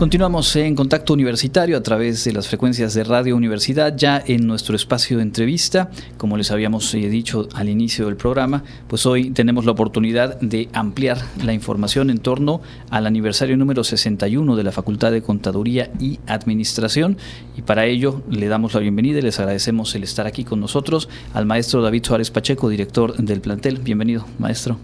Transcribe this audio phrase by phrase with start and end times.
[0.00, 4.74] Continuamos en contacto universitario a través de las frecuencias de Radio Universidad, ya en nuestro
[4.74, 5.90] espacio de entrevista.
[6.16, 10.70] Como les habíamos eh, dicho al inicio del programa, pues hoy tenemos la oportunidad de
[10.72, 16.18] ampliar la información en torno al aniversario número 61 de la Facultad de Contaduría y
[16.26, 17.18] Administración.
[17.58, 21.10] Y para ello le damos la bienvenida y les agradecemos el estar aquí con nosotros
[21.34, 23.80] al maestro David Suárez Pacheco, director del plantel.
[23.80, 24.78] Bienvenido, maestro.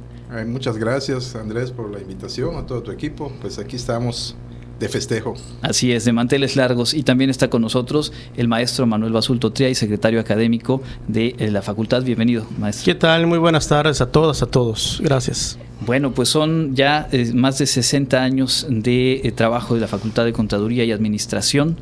[0.47, 3.33] Muchas gracias, Andrés, por la invitación, a todo tu equipo.
[3.41, 4.37] Pues aquí estamos
[4.79, 5.35] de festejo.
[5.63, 6.95] Así es, de manteles largos.
[6.95, 11.63] Y también está con nosotros el maestro Manuel Basulto Tria, secretario académico de eh, la
[11.63, 12.03] facultad.
[12.03, 12.85] Bienvenido, maestro.
[12.85, 13.27] ¿Qué tal?
[13.27, 15.01] Muy buenas tardes a todas, a todos.
[15.03, 15.59] Gracias.
[15.81, 20.25] Bueno, pues son ya eh, más de 60 años de eh, trabajo de la Facultad
[20.25, 21.77] de Contaduría y Administración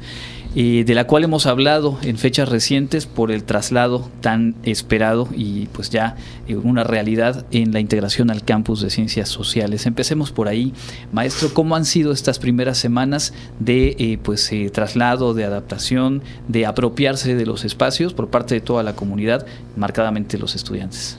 [0.55, 5.91] de la cual hemos hablado en fechas recientes por el traslado tan esperado y pues
[5.91, 9.87] ya eh, una realidad en la integración al campus de ciencias sociales.
[9.87, 10.73] Empecemos por ahí,
[11.13, 16.67] maestro, ¿cómo han sido estas primeras semanas de eh, pues eh, traslado, de adaptación, de
[16.67, 21.19] apropiarse de los espacios por parte de toda la comunidad, marcadamente los estudiantes?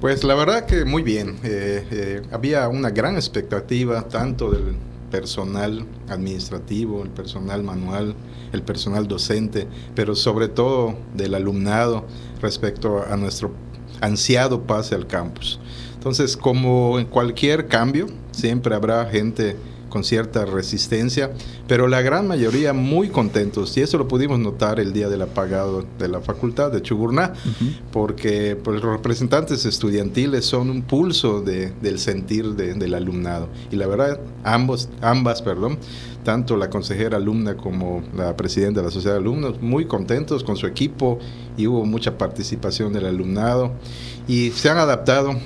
[0.00, 1.36] Pues la verdad que muy bien.
[2.30, 4.74] había una gran expectativa tanto del
[5.10, 8.14] personal administrativo, el personal manual,
[8.52, 12.04] el personal docente, pero sobre todo del alumnado
[12.40, 13.52] respecto a nuestro
[14.00, 15.58] ansiado pase al campus.
[15.94, 19.56] Entonces, como en cualquier cambio, siempre habrá gente
[19.96, 21.30] con cierta resistencia,
[21.66, 23.74] pero la gran mayoría muy contentos.
[23.78, 27.32] Y eso lo pudimos notar el día del apagado de la facultad de Chuburná,
[27.92, 33.48] porque pues, los representantes estudiantiles son un pulso del sentir del alumnado.
[33.70, 35.78] Y la verdad ambos, ambas, perdón,
[36.22, 40.58] tanto la consejera alumna como la presidenta de la sociedad de alumnos, muy contentos con
[40.58, 41.18] su equipo
[41.56, 43.72] y hubo mucha participación del alumnado.
[44.28, 45.36] Y se han adaptado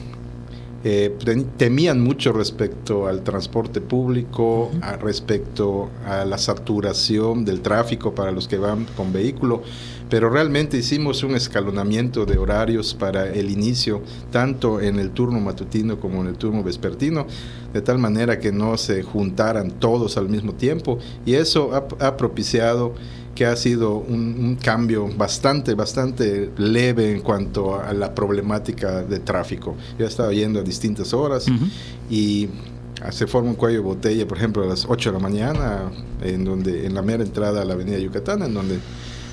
[0.82, 1.14] eh,
[1.58, 4.70] temían mucho respecto al transporte público,
[5.00, 9.62] respecto a la saturación del tráfico para los que van con vehículo,
[10.08, 16.00] pero realmente hicimos un escalonamiento de horarios para el inicio, tanto en el turno matutino
[16.00, 17.26] como en el turno vespertino,
[17.74, 22.94] de tal manera que no se juntaran todos al mismo tiempo y eso ha propiciado
[23.34, 29.76] que ha sido un, cambio bastante, bastante leve en cuanto a la problemática de tráfico.
[29.98, 31.46] Yo he estado yendo a distintas horas
[32.10, 32.48] y
[33.10, 35.90] se forma un cuello de botella, por ejemplo, a las 8 de la mañana,
[36.22, 38.78] en, donde, en la mera entrada a la avenida Yucatán, en donde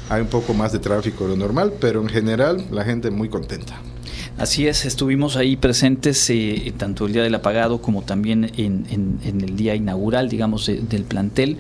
[0.10, 3.30] hay un poco más de tráfico de lo normal, pero en general la gente muy
[3.30, 3.78] contenta.
[4.38, 8.86] Así es, estuvimos ahí presentes eh, tanto el día del apagado como también en,
[9.24, 11.58] el día inaugural, digamos, del plantel.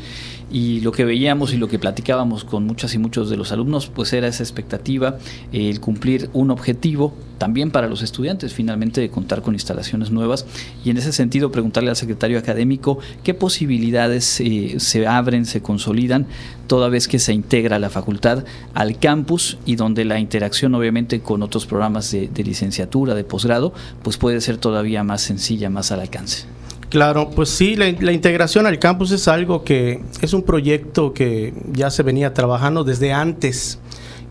[0.51, 3.87] Y lo que veíamos y lo que platicábamos con muchas y muchos de los alumnos,
[3.87, 5.17] pues era esa expectativa,
[5.51, 10.45] el cumplir un objetivo también para los estudiantes, finalmente de contar con instalaciones nuevas
[10.83, 16.27] y en ese sentido preguntarle al secretario académico qué posibilidades eh, se abren, se consolidan
[16.67, 18.43] toda vez que se integra la facultad
[18.73, 23.73] al campus y donde la interacción obviamente con otros programas de, de licenciatura, de posgrado,
[24.03, 26.45] pues puede ser todavía más sencilla, más al alcance.
[26.89, 31.91] Claro, pues sí, la, integración al campus es algo que es un proyecto que ya
[31.91, 33.79] se venía trabajando desde antes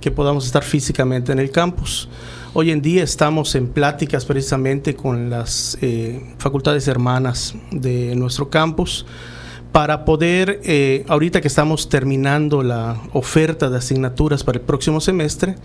[0.00, 2.09] que podamos estar físicamente en el campus.
[2.59, 9.05] Hoy en día estamos en pláticas precisamente con las eh, facultades hermanas de nuestro campus
[9.72, 15.56] para poder, eh, ahorita que estamos terminando la oferta de asignaturas para el próximo semestre,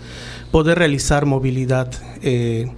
[0.52, 1.90] poder realizar movilidad.
[2.24, 2.69] Eh,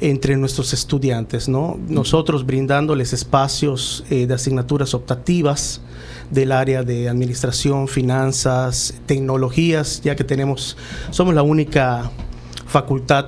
[0.00, 1.78] entre nuestros estudiantes, ¿no?
[1.86, 5.82] Nosotros brindándoles espacios eh, de asignaturas optativas
[6.30, 10.78] del área de administración, finanzas, tecnologías, ya que tenemos,
[11.10, 12.10] somos la única
[12.66, 13.26] facultad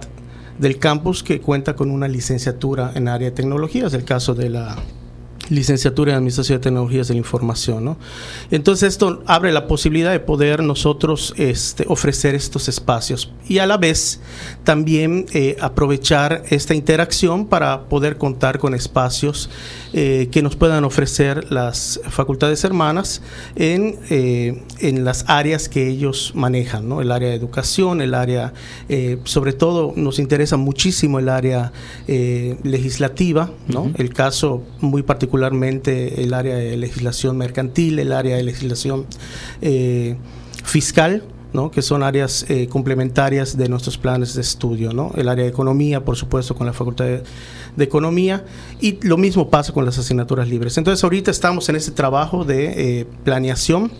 [0.59, 4.77] del campus que cuenta con una licenciatura en área de tecnologías, el caso de la
[5.53, 7.85] licenciatura en Administración de Tecnologías de la Información.
[7.85, 7.99] ¿no?
[8.51, 13.77] Entonces esto abre la posibilidad de poder nosotros este, ofrecer estos espacios y a la
[13.77, 14.21] vez
[14.65, 19.51] también eh, aprovechar esta interacción para poder contar con espacios
[19.93, 23.23] eh, que nos puedan ofrecer las facultades hermanas
[23.55, 27.03] en, eh, en las áreas que ellos manejan, ¿no?
[27.03, 28.53] el área de educación, el área,
[29.25, 31.73] sobre todo nos interesa muchísimo el área
[32.07, 33.91] legislativa, ¿no?
[33.97, 39.07] el caso muy particular particularmente el área de legislación mercantil, el área de legislación
[39.61, 40.17] eh,
[40.65, 41.71] fiscal, ¿no?
[41.73, 44.93] que son áreas eh, complementarias de nuestros planes de estudio.
[44.93, 45.11] ¿no?
[45.17, 48.45] El área de economía, por supuesto, con la Facultad de, Economía,
[48.81, 50.79] y lo mismo pasa con las asignaturas libres.
[50.79, 53.91] Entonces, ahorita estamos en ese trabajo de eh, planeación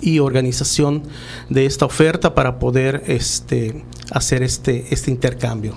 [0.00, 1.02] y organización
[1.50, 5.74] de esta oferta para poder este, hacer este, este intercambio.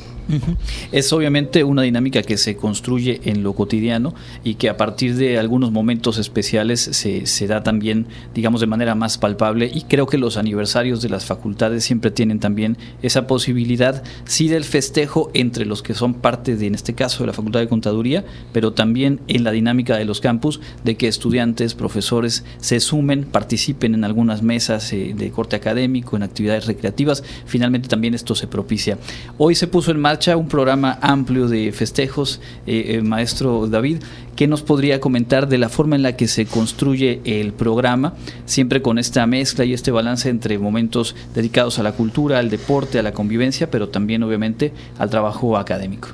[0.92, 4.14] Es obviamente una dinámica que se construye en lo cotidiano
[4.44, 8.96] y que a partir de algunos momentos especiales se, se, da también, digamos, de manera
[8.96, 9.70] más palpable.
[9.74, 14.64] Y creo que los aniversarios de las facultades siempre tienen también esa posibilidad, sí del
[14.64, 18.24] festejo entre los que son parte de, en este caso, de la Facultad de Contaduría,
[18.54, 23.96] pero también en la dinámica de los campus, de que estudiantes, profesores se sumen, participen
[23.96, 28.98] en algunas mesas eh, de corte académico, en actividades recreativas, finalmente también esto se propicia.
[29.38, 33.98] Hoy se puso en marcha un programa amplio de festejos, eh, eh, maestro David,
[34.36, 38.14] ¿qué nos podría comentar de la forma en la que se construye el programa,
[38.46, 43.00] siempre con esta mezcla y este balance entre momentos dedicados a la cultura, al deporte,
[43.00, 46.10] a la convivencia, pero también obviamente al trabajo académico?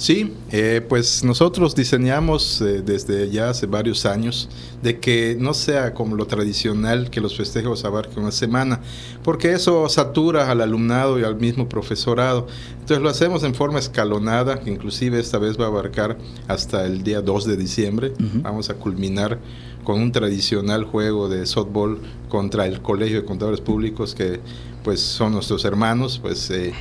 [0.00, 4.48] Sí, eh, pues nosotros diseñamos eh, desde ya hace varios años
[4.82, 8.80] de que no sea como lo tradicional que los festejos abarquen una semana,
[9.22, 12.46] porque eso satura al alumnado y al mismo profesorado.
[12.80, 16.16] Entonces lo hacemos en forma escalonada, que inclusive esta vez va a abarcar
[16.48, 18.14] hasta el día 2 de diciembre.
[18.36, 19.38] Vamos a culminar
[19.84, 22.00] con un tradicional juego de softball
[22.30, 24.40] contra el Colegio de Contadores Públicos, que
[24.82, 26.50] pues son nuestros hermanos, pues...
[26.50, 26.72] Eh,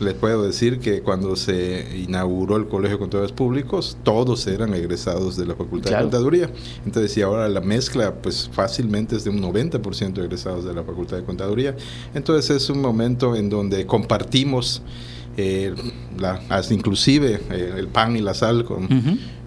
[0.00, 5.36] les puedo decir que cuando se inauguró el Colegio de Contadores Públicos, todos eran egresados
[5.36, 6.50] de la Facultad de Contaduría.
[6.84, 11.18] Entonces, y ahora la mezcla, pues fácilmente es de un 90% egresados de la Facultad
[11.18, 11.76] de Contaduría.
[12.14, 14.82] Entonces, es un momento en donde compartimos,
[15.36, 15.74] eh,
[16.18, 18.88] la, inclusive eh, el pan y la sal con,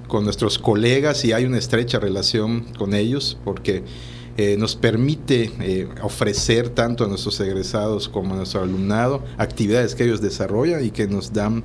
[0.08, 3.84] con nuestros colegas y hay una estrecha relación con ellos, porque
[4.38, 10.04] eh, nos permite eh, ofrecer tanto a nuestros egresados como a nuestro alumnado actividades que
[10.04, 11.64] ellos desarrollan y que nos dan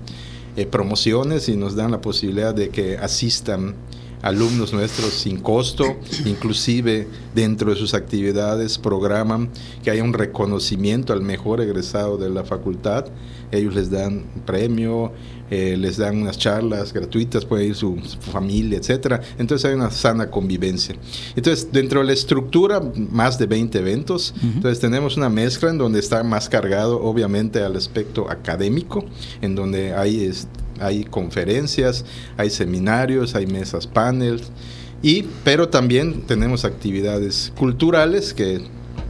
[0.57, 3.75] eh, promociones y nos dan la posibilidad de que asistan
[4.23, 9.51] alumnos nuestros sin costo, inclusive dentro de sus actividades programan
[9.83, 13.07] que haya un reconocimiento al mejor egresado de la facultad.
[13.51, 15.13] Ellos les dan premio,
[15.51, 17.99] eh, les dan unas charlas gratuitas, puede ir su,
[18.33, 19.21] familia, etcétera.
[19.37, 20.95] Entonces hay una sana convivencia.
[21.37, 22.81] Entonces, dentro de la estructura,
[23.11, 24.35] más de 20 eventos.
[24.43, 29.05] Entonces, tenemos una mezcla en donde está más cargado, obviamente, al aspecto académico,
[29.43, 30.25] en donde hay,
[30.81, 32.05] hay conferencias,
[32.37, 34.51] hay seminarios, hay mesas, paneles.
[35.03, 38.63] Y, pero también tenemos actividades culturales que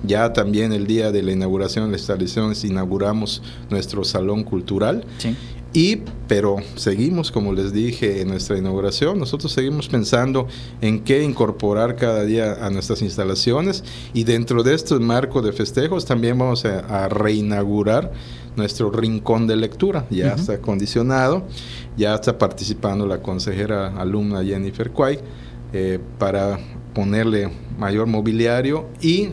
[0.05, 5.05] ya también el día de la inauguración de la instalación inauguramos nuestro salón cultural.
[5.19, 5.37] Sí.
[5.75, 10.47] Y, pero seguimos, como les dije en nuestra inauguración, nosotros seguimos pensando
[10.83, 13.83] en qué incorporar cada día a nuestras instalaciones
[14.13, 18.13] y dentro de este marco de festejos también vamos a, reinaugurar
[18.57, 20.07] nuestro rincón de lectura.
[20.11, 21.45] Ya está acondicionado,
[21.97, 25.19] ya está participando la consejera alumna Jennifer Quay
[25.73, 26.59] eh, para
[26.95, 29.31] ponerle mayor mobiliario y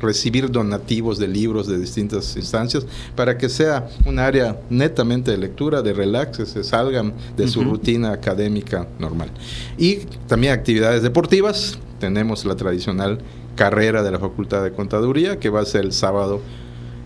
[0.00, 5.82] recibir donativos de libros de distintas instancias para que sea un área netamente de lectura,
[5.82, 9.30] de relax, que se salgan de su rutina académica normal.
[9.78, 9.96] Y
[10.26, 11.78] también actividades deportivas.
[11.98, 13.18] Tenemos la tradicional
[13.56, 16.40] carrera de la Facultad de Contaduría que va a ser el sábado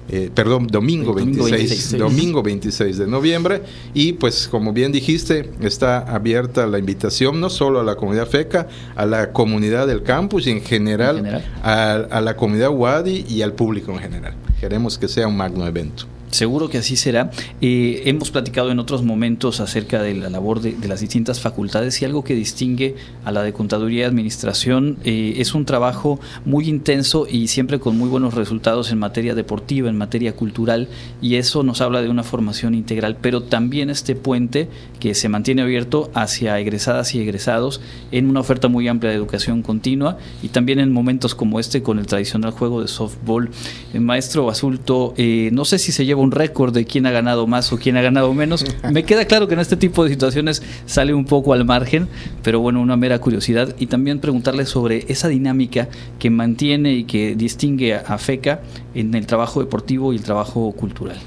[0.08, 3.62] eh, perdón, domingo 26, domingo 26 de noviembre.
[3.94, 8.68] Y pues como bien dijiste, está abierta la invitación no solo a la comunidad FECA,
[8.96, 13.54] a la comunidad del campus y en general, A, a la comunidad WADI y al
[13.54, 14.34] público en general.
[14.60, 16.04] Queremos que sea un magno evento.
[16.34, 17.30] Seguro que así será.
[17.60, 22.06] Eh, hemos platicado en otros momentos acerca de la labor de, las distintas facultades y
[22.06, 27.28] algo que distingue a la de Contaduría y Administración eh, es un trabajo muy intenso
[27.30, 30.88] y siempre con muy buenos resultados en materia deportiva, en materia cultural
[31.22, 35.62] y eso nos habla de una formación integral, pero también este puente que se mantiene
[35.62, 40.80] abierto hacia egresadas y egresados en una oferta muy amplia de educación continua y también
[40.80, 43.50] en momentos como este con el tradicional juego de softball.
[43.92, 47.46] El maestro Basulto, eh, no sé si se lleva un récord de quién ha ganado
[47.46, 48.64] más o quién ha ganado menos.
[48.90, 52.08] Me queda claro que en este tipo de situaciones sale un poco al margen,
[52.42, 53.74] pero bueno, una mera curiosidad.
[53.78, 55.88] Y también preguntarle sobre esa dinámica
[56.18, 58.60] que mantiene y que distingue a FECA
[58.94, 61.18] en el trabajo deportivo y el trabajo cultural.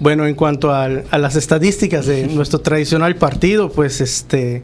[0.00, 4.62] Bueno, en cuanto a, las estadísticas de nuestro tradicional partido, pues este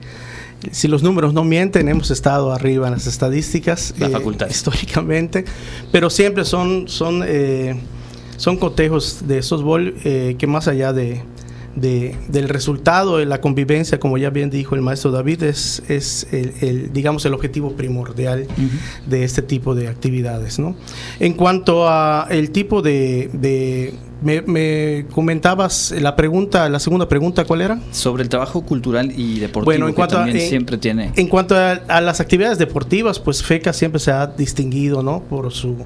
[0.73, 4.49] si los números no mienten, hemos estado arriba en las estadísticas La facultad.
[4.49, 5.47] Eh, históricamente,
[5.91, 7.81] pero siempre son, son eh,
[8.41, 11.21] son cotejos de softball eh, que más allá de,
[11.75, 16.91] del resultado de la convivencia, como ya bien dijo el maestro David, es, es el,
[16.91, 18.47] digamos el objetivo primordial
[19.07, 20.59] de este tipo de actividades.
[20.59, 20.75] ¿no?
[21.19, 23.93] En cuanto a el tipo de,
[24.23, 27.79] me, comentabas la pregunta, la segunda pregunta, ¿cuál era?
[27.91, 31.13] Sobre el trabajo cultural y deportivo bueno, en cuanto también siempre tiene.
[31.15, 35.21] En cuanto a, a, las actividades deportivas, pues FECA siempre se ha distinguido, ¿no?
[35.25, 35.85] Por su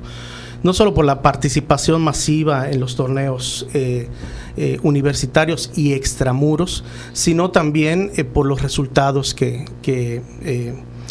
[0.64, 4.09] no solo por la participación masiva en los torneos eh,
[4.56, 10.23] eh, universitarios y extramuros, sino también por los resultados que, que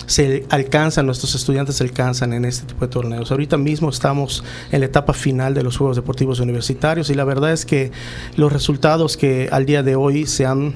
[0.05, 3.31] se alcanzan, nuestros estudiantes alcanzan en este tipo de torneos.
[3.31, 7.53] Ahorita mismo estamos en la etapa final de los Juegos Deportivos Universitarios y la verdad
[7.53, 7.91] es que
[8.35, 10.73] los resultados que al día de hoy se han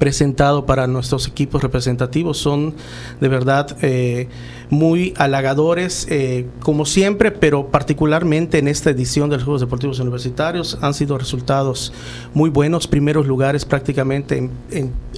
[0.00, 2.38] presentado para nuestros equipos representativos.
[2.38, 2.74] Son
[3.20, 4.26] de verdad eh,
[4.70, 10.78] muy halagadores, eh, como siempre, pero particularmente en esta edición de los Juegos Deportivos Universitarios
[10.80, 11.92] han sido resultados
[12.34, 14.50] muy buenos, primeros lugares prácticamente en,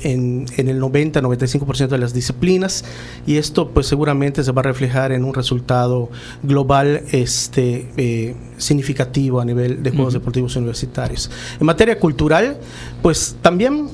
[0.03, 2.85] en, en el 90-95% de las disciplinas
[3.27, 6.11] y esto pues seguramente se va a reflejar en un resultado
[6.43, 11.31] global este, eh, significativo a nivel de Juegos Deportivos Universitarios.
[11.61, 12.59] En materia cultural,
[13.03, 13.89] pues también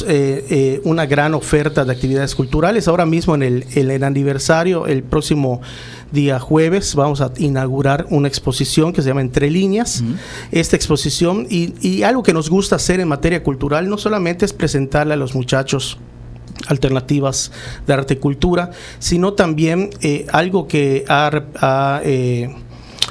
[0.00, 2.88] eh, tenemos una gran oferta de actividades culturales.
[2.88, 5.60] Ahora mismo en el, en el aniversario el próximo
[6.12, 10.04] día jueves vamos a inaugurar una exposición que se llama Entre Líneas.
[10.50, 15.14] Esta exposición y, algo que nos gusta hacer en materia cultural no solamente es presentarle
[15.14, 15.98] a los muchachos
[16.66, 17.50] alternativas
[17.86, 22.54] de arte y cultura, sino también eh, algo que ha, eh,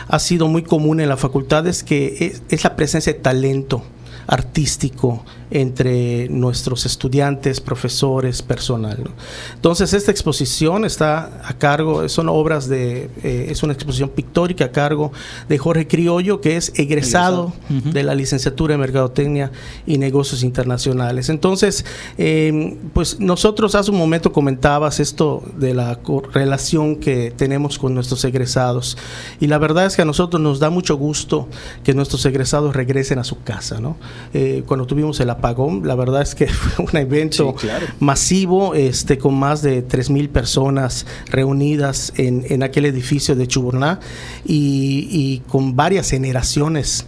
[0.07, 3.83] ha, sido muy común en la facultad es que es la presencia de talento
[4.27, 9.11] artístico entre nuestros estudiantes, profesores, personal.
[9.53, 14.71] Entonces, esta exposición está a cargo, son obras de, eh, es una exposición pictórica a
[14.71, 15.11] cargo
[15.49, 19.51] de Jorge Criollo, que es egresado, de la licenciatura en Mercadotecnia
[19.85, 21.29] y Negocios Internacionales.
[21.29, 21.85] Entonces,
[22.17, 25.99] em, pues nosotros hace un momento comentabas esto de la
[26.33, 28.97] relación que tenemos con nuestros egresados.
[29.39, 31.47] Y la verdad es que a nosotros nos da mucho gusto
[31.83, 33.79] que nuestros egresados regresen a su casa.
[33.79, 33.97] ¿no?
[34.33, 35.87] Eh, cuando tuvimos el apagón.
[35.87, 37.55] La verdad es que fue un evento
[37.99, 43.99] masivo, este, con más de 3.000 personas reunidas en, en aquel edificio de Chuburná
[44.45, 47.05] y, y con varias generaciones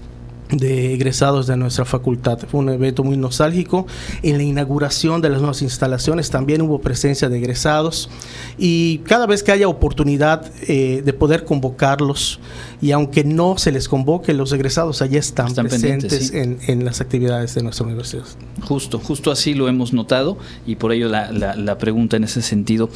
[0.50, 2.40] de egresados de nuestra facultad.
[2.50, 3.88] Fue un evento muy nostálgico.
[4.22, 8.10] En la inauguración de las nuevas instalaciones también hubo presencia de egresados
[8.58, 12.40] y cada vez que haya oportunidad eh, de poder convocarlos
[12.82, 17.56] y aunque no se les convoque, los egresados allá están, presentes en, en, las actividades
[17.56, 18.26] de nuestra universidad.
[18.62, 22.42] Justo, justo así lo hemos notado y por ello la, la, la pregunta en ese
[22.42, 22.90] sentido.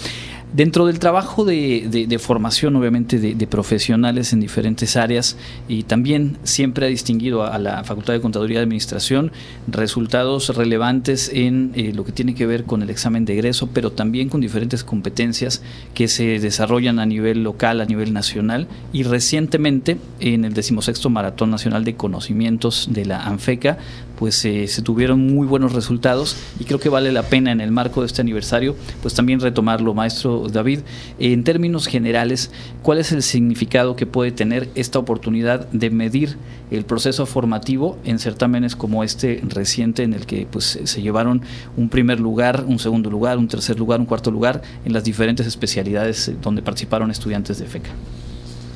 [0.57, 5.37] Dentro del trabajo de, formación, obviamente, de, profesionales en diferentes áreas,
[5.67, 9.31] y también siempre ha distinguido a, la Facultad de Contaduría y Administración
[9.67, 13.91] resultados relevantes en eh, lo que tiene que ver con el examen de egreso, pero
[13.91, 15.61] también con diferentes competencias
[15.93, 21.51] que se desarrollan a nivel local, a nivel nacional, y recientemente en el decimosexto Maratón
[21.51, 23.77] Nacional de Conocimientos de la ANFECA,
[24.17, 27.71] pues eh, se tuvieron muy buenos resultados y creo que vale la pena en el
[27.71, 30.79] marco de este aniversario, pues también retomarlo, maestro David.
[31.19, 36.37] En términos generales, ¿cuál es el significado que puede tener esta oportunidad de medir
[36.71, 41.41] el proceso formativo en certámenes como este reciente en el que pues se llevaron
[41.77, 45.47] un primer lugar, un segundo lugar, un tercer lugar, un cuarto lugar en las diferentes
[45.47, 47.91] especialidades donde participaron estudiantes de FECA?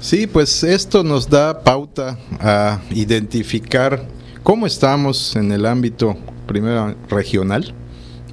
[0.01, 4.03] Sí, pues esto nos da pauta a identificar
[4.43, 6.17] ¿Cómo estamos en el ámbito
[6.47, 7.75] primero regional?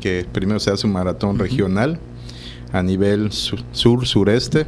[0.00, 2.00] Que primero se hace un maratón regional
[2.72, 4.66] a nivel sur, sureste.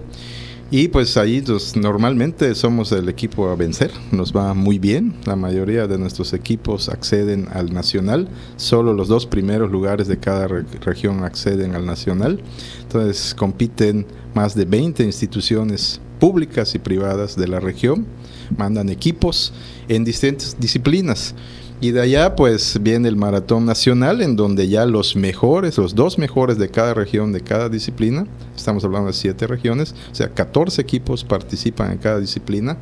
[0.71, 5.35] Y pues ahí pues, normalmente somos el equipo a vencer, nos va muy bien, la
[5.35, 11.25] mayoría de nuestros equipos acceden al nacional, solo los dos primeros lugares de cada región
[11.25, 12.41] acceden al nacional,
[12.83, 18.07] entonces compiten más de 20 instituciones públicas y privadas de la región,
[18.57, 19.53] mandan equipos
[19.89, 21.35] en distintas disciplinas.
[21.83, 26.19] Y de allá pues viene el maratón nacional en donde ya los mejores, los dos
[26.19, 30.83] mejores de cada región, de cada disciplina, estamos hablando de siete regiones, o sea, 14
[30.83, 32.77] equipos participan en cada disciplina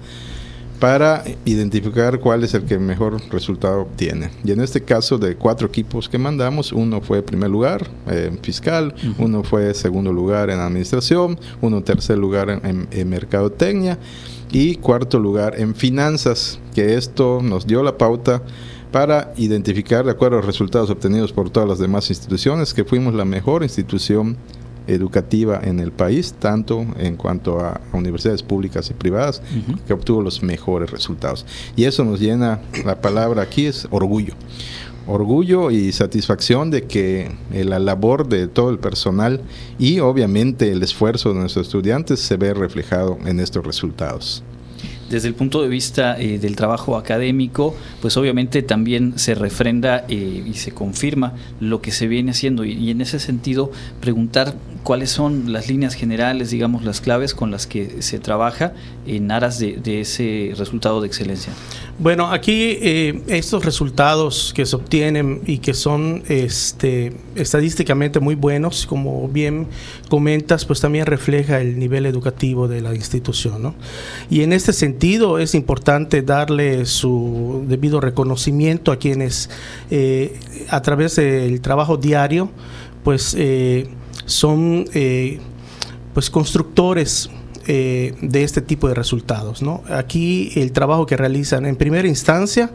[0.80, 4.30] para identificar cuál es el que mejor resultado obtiene.
[4.44, 8.94] Y en este caso de cuatro equipos que mandamos, uno fue primer lugar en fiscal,
[9.18, 13.98] uno fue segundo lugar en administración, uno tercer lugar en, en mercadotecnia
[14.50, 18.43] y cuarto lugar en finanzas, que esto nos dio la pauta
[18.93, 23.14] para identificar, de acuerdo a los resultados obtenidos por todas las demás instituciones, que fuimos
[23.14, 24.37] la mejor institución
[24.87, 29.43] educativa en el país, tanto en cuanto a universidades públicas y privadas,
[29.87, 31.45] que obtuvo los mejores resultados.
[31.76, 34.35] Y eso nos llena, la palabra aquí es orgullo.
[35.10, 39.40] Orgullo y satisfacción de que la labor de todo el personal
[39.78, 44.42] y obviamente el esfuerzo de nuestros estudiantes se ve reflejado en estos resultados
[45.08, 50.44] desde el punto de vista eh, del trabajo académico, pues obviamente también se refrenda eh,
[50.46, 52.64] y se confirma lo que se viene haciendo.
[52.64, 57.66] Y, en ese sentido, preguntar cuáles son las líneas generales, digamos, las claves con las
[57.66, 58.73] que se trabaja
[59.06, 61.52] en aras de, ese resultado de excelencia.
[61.99, 68.87] Bueno, aquí eh, estos resultados que se obtienen y que son este, estadísticamente muy buenos,
[68.87, 69.66] como bien
[70.08, 73.62] comentas, pues también refleja el nivel educativo de la institución.
[73.62, 73.75] ¿no?
[74.30, 79.50] Y en este sentido es importante darle su debido reconocimiento a quienes
[79.90, 82.50] eh, a través del trabajo diario,
[83.04, 83.88] pues eh,
[84.28, 85.40] son eh,
[86.14, 87.30] pues constructores
[87.66, 89.62] eh, de este tipo de resultados.
[89.62, 89.82] ¿no?
[89.90, 92.70] Aquí el trabajo que realizan en primera instancia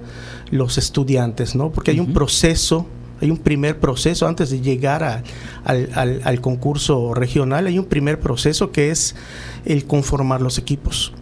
[0.52, 1.72] los estudiantes, ¿no?
[1.72, 2.86] porque hay un proceso
[3.22, 5.24] hay un primer proceso antes de llegar
[5.64, 9.16] al, concurso regional, hay un primer proceso que es
[9.64, 11.14] el conformar los equipos.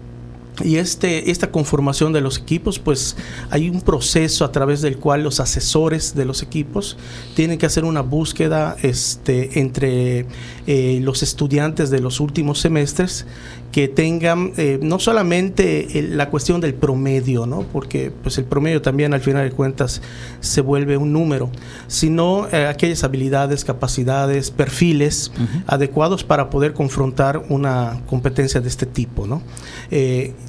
[0.64, 3.16] Y este, esta conformación de los equipos, pues
[3.50, 6.98] hay un proceso a través del cual los asesores de los equipos
[7.36, 10.26] tienen que hacer una búsqueda este, entre
[10.68, 13.26] eh, los estudiantes de los últimos semestres
[13.72, 17.62] que tengan eh, no solamente la cuestión del promedio, ¿no?
[17.62, 20.02] porque pues el promedio también al final de cuentas
[20.42, 21.50] se vuelve un número,
[21.88, 25.32] sino eh, aquellas habilidades, capacidades, perfiles
[25.68, 29.26] adecuados para poder confrontar una competencia de este tipo.
[29.26, 29.42] ¿no?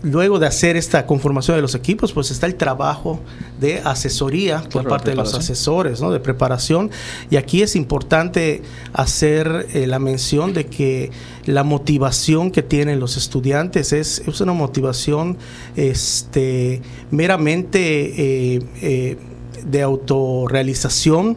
[0.02, 3.20] Luego de hacer esta conformación de los equipos, pues está el trabajo
[3.60, 6.10] de asesoría por parte de los asesores, ¿no?
[6.10, 6.90] de preparación,
[7.30, 11.10] y aquí es importante hacer la mención de que
[11.46, 15.38] la motivación que tienen los estudiantes es, es una motivación
[15.76, 19.16] este, meramente eh, eh,
[19.64, 21.36] de autorrealización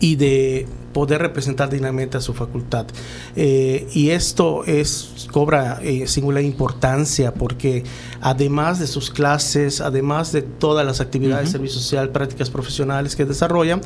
[0.00, 2.86] y de poder representar dignamente a su facultad.
[3.36, 7.84] Eh, y esto es, cobra singular importancia porque
[8.20, 13.24] además de sus clases, además de todas las actividades de servicio social, prácticas profesionales que
[13.24, 13.80] desarrollan,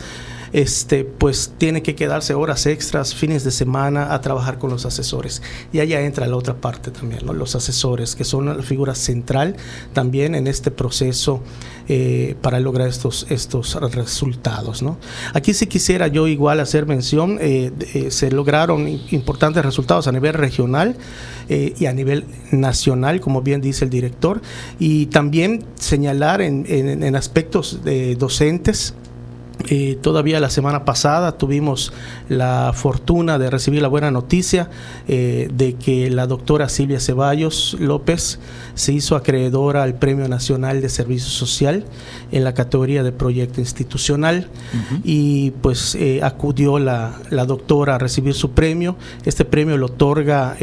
[0.53, 5.43] este, pues tiene que quedarse horas extras, fines de semana a trabajar con los asesores.
[5.73, 9.57] Y allá entra la otra parte también, los asesores, que son la figura central
[9.93, 11.43] también en este proceso
[11.89, 14.85] eh, para lograr estos, estos resultados.
[15.33, 20.96] Aquí sí quisiera yo igual hacer eh, eh, se lograron importantes resultados a nivel regional
[21.48, 24.40] y a nivel nacional, como bien dice el director,
[24.78, 28.94] y también señalar en, en aspectos de docentes,
[29.68, 31.92] eh, todavía la semana pasada tuvimos
[32.29, 34.70] la fortuna de recibir la buena noticia
[35.07, 38.40] eh, de que la doctora Silvia Ceballos López
[38.75, 41.85] se hizo acreedora al Premio Nacional de Servicio Social
[42.33, 44.48] en la categoría de proyecto institucional
[45.05, 48.96] y pues eh, acudió la, doctora a recibir su premio.
[49.25, 50.57] Este premio lo otorga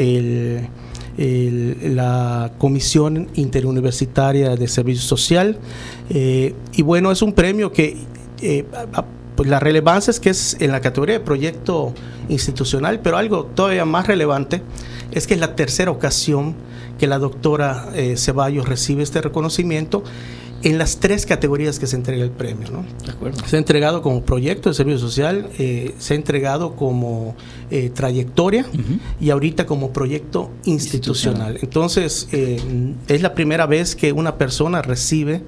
[1.17, 5.57] la Comisión Interuniversitaria de Servicio Social.
[6.09, 7.97] y bueno, es un premio que
[8.41, 8.65] eh,
[9.35, 11.93] pues la relevancia es que es en la categoría de proyecto
[12.27, 14.61] institucional, pero algo todavía más relevante
[15.11, 16.55] es que es la tercera ocasión
[16.97, 20.03] que la doctora eh, Ceballos recibe este reconocimiento
[20.61, 22.67] en las tres categorías que se entrega el premio.
[22.69, 22.83] ¿no?
[23.47, 27.37] Se ha entregado como proyecto de servicio social, eh, se ha entregado como
[27.93, 28.65] trayectoria
[29.21, 31.59] y ahorita como proyecto institucional.
[31.61, 35.43] Entonces, es la primera vez que una persona recibe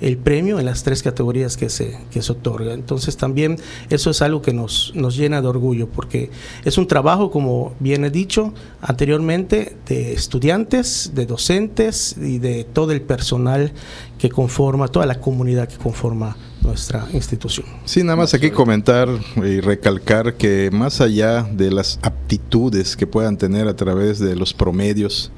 [0.00, 2.72] el premio en las tres categorías que se, que se otorga.
[2.72, 3.58] Entonces también
[3.90, 6.30] eso es algo que nos, nos llena de orgullo porque
[6.64, 12.92] es un trabajo, como bien he dicho anteriormente, de estudiantes, de docentes y de todo
[12.92, 13.72] el personal
[14.18, 17.66] que conforma, toda la comunidad que conforma nuestra institución.
[17.84, 23.36] Sí, nada más aquí comentar y recalcar que más allá de las aptitudes que puedan
[23.36, 25.32] tener a través de los promedios,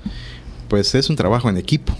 [0.72, 1.92] pues es un trabajo en equipo.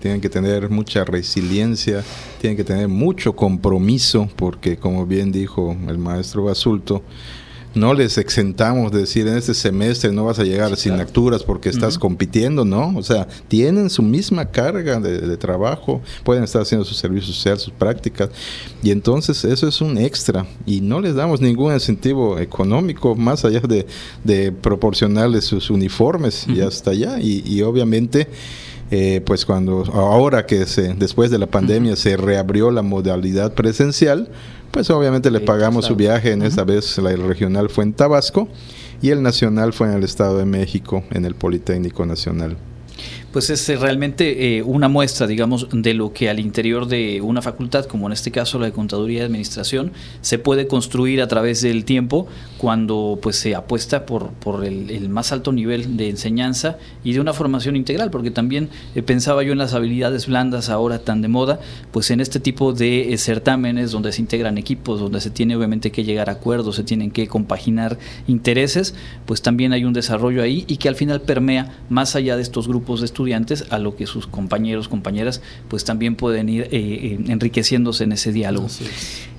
[0.00, 2.02] Tienen que tener mucha resiliencia,
[2.40, 7.04] tienen que tener mucho compromiso, porque como bien dijo el maestro Basulto,
[7.74, 11.68] no les exentamos de decir en este semestre no vas a llegar sin lecturas porque
[11.68, 12.96] estás compitiendo, ¿no?
[12.96, 17.72] O sea, tienen su misma carga de, trabajo, pueden estar haciendo su servicio social, sus
[17.72, 18.28] prácticas,
[18.82, 23.60] y entonces eso es un extra y no les damos ningún incentivo económico más allá
[23.60, 28.28] de, proporcionarles sus uniformes y hasta allá, y, obviamente...
[28.94, 34.28] Eh, pues cuando ahora que se después de la pandemia se reabrió la modalidad presencial,
[34.72, 38.48] pues obviamente le pagamos su viaje, en esta vez el regional fue en Tabasco
[39.02, 42.56] y el nacional fue en el Estado de México, en el Politécnico Nacional.
[43.32, 47.40] Pues es eh, realmente eh, una muestra, digamos, de lo que al interior de una
[47.40, 51.62] facultad, como en este caso la de Contaduría y Administración, se puede construir a través
[51.62, 52.26] del tiempo
[52.58, 57.32] cuando pues se apuesta por, por el, más alto nivel de enseñanza y de una
[57.32, 61.58] formación integral, porque también eh, pensaba yo en las habilidades blandas ahora tan de moda,
[61.90, 66.04] pues en este tipo de certámenes donde se integran equipos, donde se tiene obviamente que
[66.04, 70.76] llegar a acuerdos, se tienen que compaginar intereses, pues también hay un desarrollo ahí y
[70.76, 74.06] que al final permea más allá de estos grupos de estudiantes estudiantes a lo que
[74.06, 78.66] sus compañeros, compañeras, pues también pueden ir eh, eh, enriqueciéndose en ese diálogo.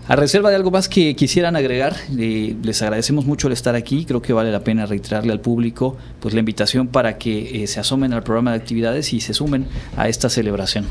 [0.07, 4.05] A reserva de algo más que quisieran agregar, eh, les agradecemos mucho el estar aquí.
[4.05, 8.13] Creo que vale la pena reiterarle al público pues la invitación para que se asomen
[8.13, 9.67] al programa de actividades y se sumen
[9.97, 10.85] a esta celebración.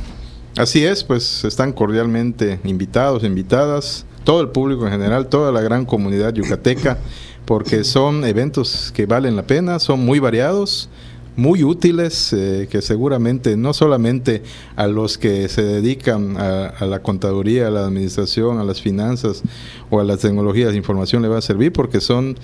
[0.57, 5.87] Así es, pues están cordialmente invitados, invitadas, todo el público en general, toda la gran
[5.87, 6.99] comunidad yucateca,
[7.47, 10.91] porque son eventos que valen la pena, son muy variados
[11.37, 14.43] muy útiles eh, que seguramente no solamente
[14.77, 19.43] a los que se dedican a, la contaduría, a la administración, a las finanzas
[19.91, 22.37] o a las tecnologías de información le va a servir porque son,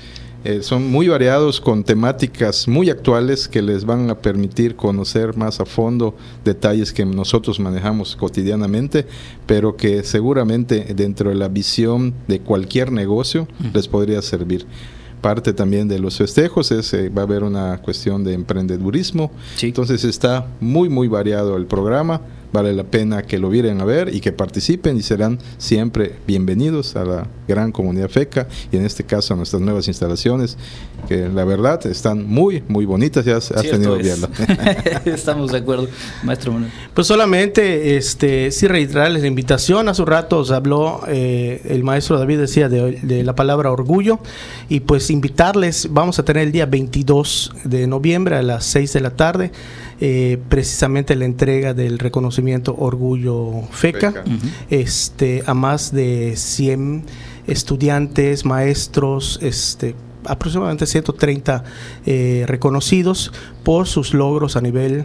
[0.44, 5.60] eh, son muy variados con temáticas muy actuales que les van a permitir conocer más
[5.60, 9.06] a fondo detalles que nosotros manejamos cotidianamente,
[9.46, 14.66] pero que seguramente dentro de la visión de cualquier negocio les podría servir
[15.20, 19.30] parte también de los festejos es eh, va a haber una cuestión de emprendedurismo.
[19.60, 22.20] Entonces está muy muy variado el programa
[22.52, 26.96] vale la pena que lo vienen a ver y que participen y serán siempre bienvenidos
[26.96, 30.56] a la gran comunidad FECA y en este caso a nuestras nuevas instalaciones
[31.08, 34.28] que la verdad están muy muy bonitas ya has, tenido verlo
[35.04, 35.88] estamos de acuerdo
[36.22, 36.54] maestro
[36.94, 42.18] pues solamente este sí reiterarles la invitación hace un rato os habló eh, el maestro
[42.18, 44.20] David decía de, de, la palabra orgullo
[44.68, 49.00] y pues invitarles vamos a tener el día 22 de noviembre a las 6 de
[49.00, 49.52] la tarde
[50.00, 54.24] eh, precisamente la entrega del reconocimiento Orgullo FECA,
[54.70, 57.04] este, a más de 100
[57.46, 61.64] estudiantes, maestros, este, aproximadamente 130
[62.06, 63.32] eh, reconocidos
[63.64, 65.04] por sus logros a nivel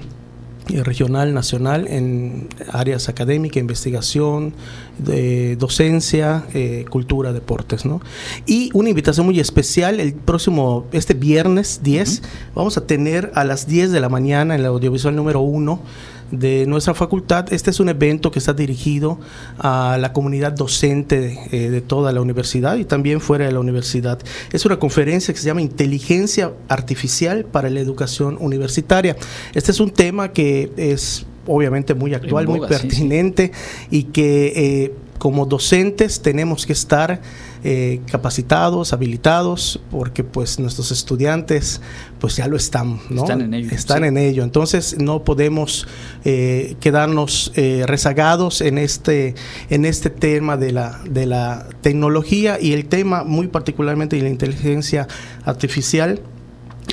[0.68, 4.54] regional, nacional, en áreas académicas, investigación,
[4.98, 7.86] de docencia, eh, cultura, deportes.
[7.86, 8.02] ¿no?
[8.46, 12.22] Y una invitación muy especial, el próximo, este viernes 10,
[12.56, 15.82] vamos a tener a las 10 de la mañana en el audiovisual número 1
[16.34, 17.54] de nuestra facultad.
[17.54, 19.20] Este es un evento que está dirigido
[19.60, 24.20] a la comunidad docente eh, de, toda la universidad y también fuera de la universidad.
[24.52, 29.16] Es una conferencia que se llama Inteligencia Artificial para la Educación Universitaria.
[29.54, 33.52] Este es un tema que es obviamente muy actual, muy pertinente
[33.92, 37.22] y que eh, como docentes tenemos que estar
[37.66, 41.80] eh, capacitados, habilitados, porque pues nuestros estudiantes
[42.20, 43.22] pues ya lo están, ¿no?
[43.22, 43.70] Están en ello.
[43.72, 44.44] Están en ello.
[44.44, 45.88] Entonces no podemos
[46.26, 49.36] eh, quedarnos eh, rezagados en este,
[49.70, 54.30] en este tema de la, de la tecnología y el tema muy particularmente de la
[54.30, 55.08] inteligencia
[55.46, 56.20] artificial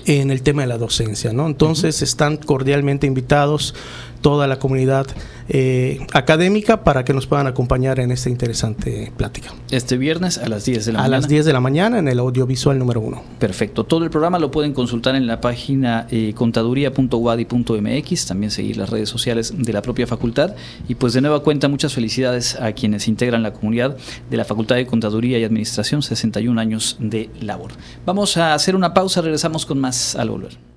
[0.06, 1.46] en el tema de la docencia, ¿no?
[1.46, 3.74] Entonces están cordialmente invitados
[4.20, 5.06] toda la comunidad
[5.48, 9.52] eh, académica para que nos puedan acompañar en esta interesante plática.
[9.70, 11.16] Este viernes a las 10 de la mañana.
[11.16, 13.22] A las 10 de la mañana en el audiovisual número 1.
[13.38, 13.84] Perfecto.
[13.84, 19.08] Todo el programa lo pueden consultar en la página eh, contaduría.wadi.mx, también seguir las redes
[19.08, 20.54] sociales de la propia facultad.
[20.88, 23.96] Y pues de nueva cuenta, muchas felicidades a quienes integran la comunidad
[24.30, 27.72] de la Facultad de Contaduría y Administración, 61 años de labor.
[28.06, 30.69] Vamos a hacer una pausa, regresamos con más al volver.